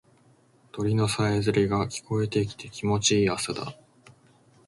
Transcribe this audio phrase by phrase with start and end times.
[0.71, 3.75] 鳥のさえずりが聞こえてきて気持ちいい朝だ。